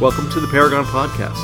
[0.00, 1.36] Welcome to the Paragon Podcast,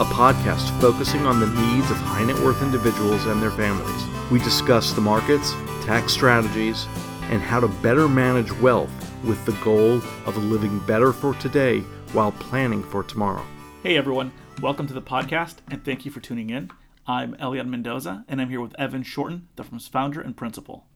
[0.00, 4.04] a podcast focusing on the needs of high net worth individuals and their families.
[4.30, 5.50] We discuss the markets,
[5.84, 6.86] tax strategies,
[7.22, 8.92] and how to better manage wealth
[9.24, 9.96] with the goal
[10.26, 11.80] of living better for today
[12.12, 13.44] while planning for tomorrow.
[13.82, 14.30] Hey everyone,
[14.62, 16.70] welcome to the podcast and thank you for tuning in.
[17.08, 20.86] I'm Elian Mendoza and I'm here with Evan Shorten, the firm's founder and principal.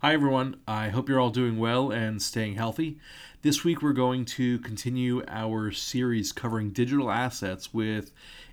[0.00, 0.60] Hi, everyone.
[0.68, 3.00] I hope you're all doing well and staying healthy.
[3.42, 8.12] This week, we're going to continue our series covering digital assets with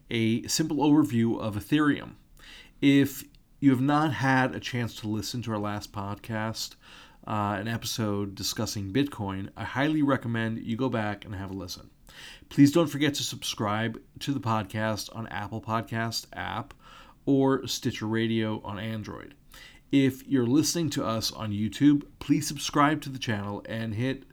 [0.10, 2.14] a simple overview of Ethereum.
[2.82, 3.26] If
[3.60, 6.74] you have not had a chance to listen to our last podcast,
[7.28, 11.92] uh, an episode discussing Bitcoin, I highly recommend you go back and have a listen.
[12.50, 16.74] Please don't forget to subscribe to the podcast on Apple Podcast app
[17.28, 19.36] or Stitcher Radio on Android.
[19.92, 24.24] If you're listening to us on YouTube, please subscribe to the channel and hit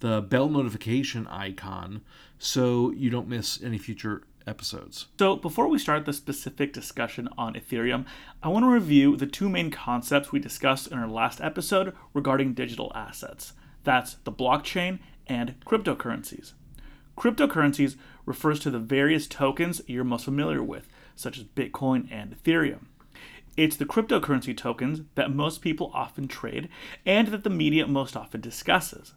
[0.00, 2.02] the bell notification icon
[2.38, 5.06] so you don't miss any future episodes.
[5.18, 8.06] So, before we start the specific discussion on Ethereum,
[8.42, 12.54] I want to review the two main concepts we discussed in our last episode regarding
[12.54, 13.52] digital assets
[13.84, 16.52] that's the blockchain and cryptocurrencies.
[17.16, 22.86] Cryptocurrencies refers to the various tokens you're most familiar with, such as Bitcoin and Ethereum.
[23.60, 26.70] It's the cryptocurrency tokens that most people often trade
[27.04, 29.12] and that the media most often discusses.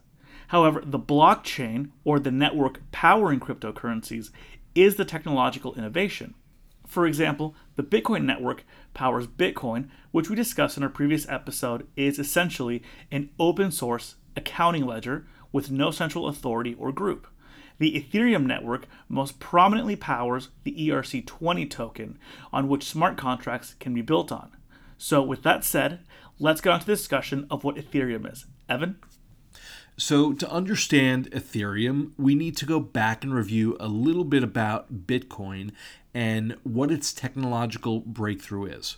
[0.48, 4.32] However, the blockchain, or the network powering cryptocurrencies,
[4.74, 6.34] is the technological innovation.
[6.86, 12.18] For example, the Bitcoin network powers Bitcoin, which we discussed in our previous episode, is
[12.18, 17.26] essentially an open source accounting ledger with no central authority or group.
[17.78, 22.18] The Ethereum network most prominently powers the ERC20 token,
[22.52, 24.56] on which smart contracts can be built on.
[24.96, 26.00] So, with that said,
[26.38, 28.46] let's get on to the discussion of what Ethereum is.
[28.68, 28.96] Evan?
[29.96, 35.06] So, to understand Ethereum, we need to go back and review a little bit about
[35.06, 35.72] Bitcoin
[36.12, 38.96] and what its technological breakthrough is.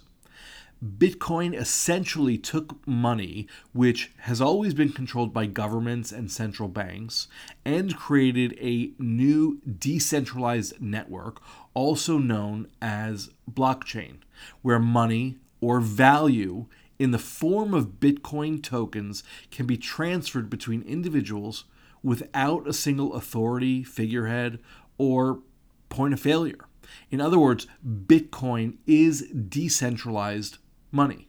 [0.85, 7.29] Bitcoin essentially took money, which has always been controlled by governments and central banks,
[7.65, 11.41] and created a new decentralized network,
[11.73, 14.19] also known as blockchain,
[14.61, 16.67] where money or value
[16.99, 21.65] in the form of Bitcoin tokens can be transferred between individuals
[22.03, 24.59] without a single authority, figurehead,
[24.99, 25.41] or
[25.89, 26.67] point of failure.
[27.11, 30.59] In other words, Bitcoin is decentralized
[30.91, 31.29] money.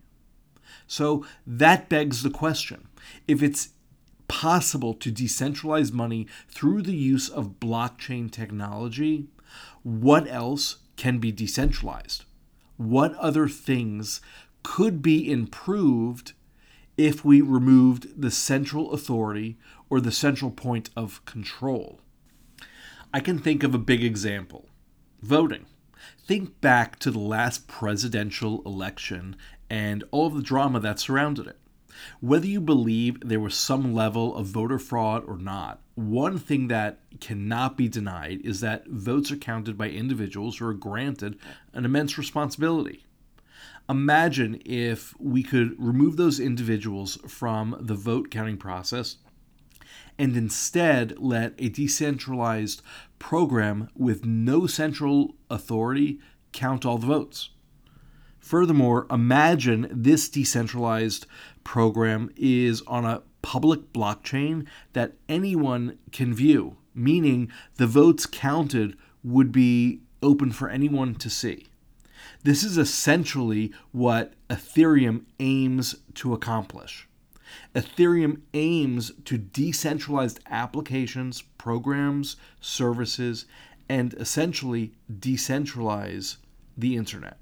[0.87, 2.87] So that begs the question
[3.27, 3.69] if it's
[4.27, 9.27] possible to decentralize money through the use of blockchain technology,
[9.83, 12.25] what else can be decentralized?
[12.75, 14.21] What other things
[14.63, 16.33] could be improved
[16.97, 19.57] if we removed the central authority
[19.89, 22.01] or the central point of control?
[23.13, 24.67] I can think of a big example
[25.21, 25.65] voting.
[26.27, 29.37] Think back to the last presidential election
[29.69, 31.57] and all of the drama that surrounded it.
[32.19, 36.99] Whether you believe there was some level of voter fraud or not, one thing that
[37.21, 41.39] cannot be denied is that votes are counted by individuals who are granted
[41.71, 43.05] an immense responsibility.
[43.87, 49.15] Imagine if we could remove those individuals from the vote counting process
[50.19, 52.81] and instead let a decentralized
[53.19, 56.19] program with no central authority
[56.51, 57.49] count all the votes.
[58.39, 61.25] Furthermore, imagine this decentralized
[61.63, 69.51] program is on a public blockchain that anyone can view, meaning the votes counted would
[69.51, 71.67] be open for anyone to see.
[72.43, 77.06] This is essentially what Ethereum aims to accomplish.
[77.75, 83.45] Ethereum aims to decentralize applications, programs, services,
[83.89, 86.37] and essentially decentralize
[86.77, 87.37] the internet.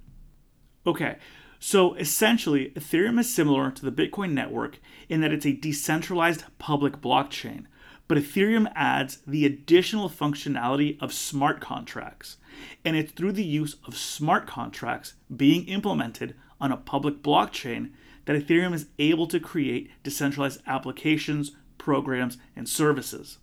[0.88, 1.18] Okay,
[1.60, 4.80] so essentially, Ethereum is similar to the Bitcoin network
[5.10, 7.66] in that it's a decentralized public blockchain,
[8.08, 12.38] but Ethereum adds the additional functionality of smart contracts.
[12.84, 17.92] And it's through the use of smart contracts being implemented on a public blockchain
[18.26, 23.38] that Ethereum is able to create decentralized applications, programs, and services.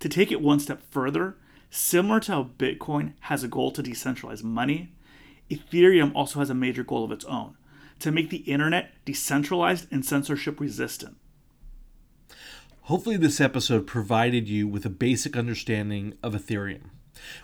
[0.00, 1.36] To take it one step further,
[1.70, 4.92] similar to how Bitcoin has a goal to decentralize money,
[5.50, 7.56] Ethereum also has a major goal of its own
[8.00, 11.16] to make the internet decentralized and censorship resistant.
[12.82, 16.90] Hopefully, this episode provided you with a basic understanding of Ethereum.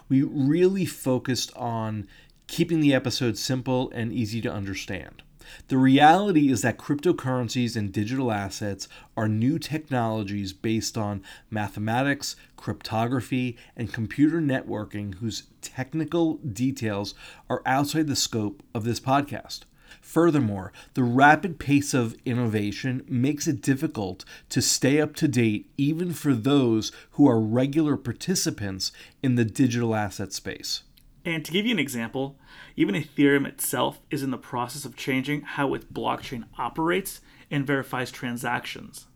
[0.08, 2.06] We really focused on
[2.53, 5.23] keeping the episode simple and easy to understand.
[5.69, 13.57] The reality is that cryptocurrencies and digital assets are new technologies based on mathematics, cryptography,
[13.75, 17.15] and computer networking whose technical details
[17.49, 19.61] are outside the scope of this podcast.
[20.03, 26.13] Furthermore, the rapid pace of innovation makes it difficult to stay up to date even
[26.13, 30.83] for those who are regular participants in the digital asset space.
[31.25, 32.39] And to give you an example,
[32.77, 37.21] even Ethereum itself is in the process of changing how its blockchain operates
[37.51, 39.07] and verifies transactions.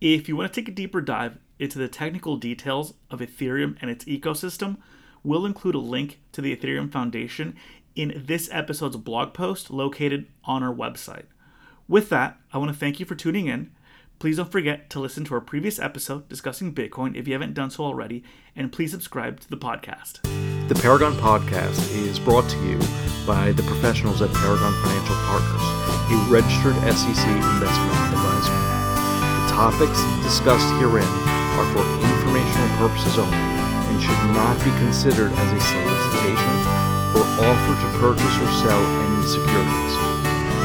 [0.00, 3.90] If you want to take a deeper dive into the technical details of Ethereum and
[3.90, 4.78] its ecosystem,
[5.22, 7.56] we'll include a link to the Ethereum Foundation
[7.94, 11.26] in this episode's blog post located on our website.
[11.86, 13.70] With that, I want to thank you for tuning in.
[14.18, 17.70] Please don't forget to listen to our previous episode discussing Bitcoin if you haven't done
[17.70, 18.24] so already,
[18.56, 20.43] and please subscribe to the podcast.
[20.64, 22.80] The Paragon Podcast is brought to you
[23.28, 25.60] by the professionals at Paragon Financial Partners,
[26.08, 28.56] a registered SEC investment advisor.
[29.44, 35.48] The topics discussed herein are for informational purposes only and should not be considered as
[35.52, 36.56] a solicitation
[37.12, 39.94] or offer to purchase or sell any securities.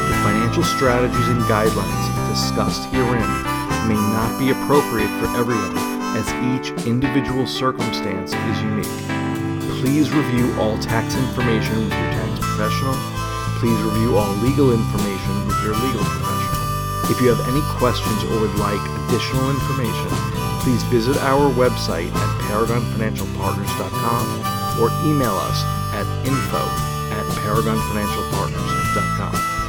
[0.08, 3.28] The financial strategies and guidelines discussed herein
[3.84, 5.76] may not be appropriate for everyone
[6.16, 6.24] as
[6.56, 9.19] each individual circumstance is unique.
[9.80, 12.92] Please review all tax information with your tax professional.
[13.64, 17.08] Please review all legal information with your legal professional.
[17.10, 18.78] If you have any questions or would like
[19.08, 20.12] additional information,
[20.60, 25.64] please visit our website at paragonfinancialpartners.com or email us
[25.96, 26.60] at info
[27.16, 29.59] at paragonfinancialpartners.com.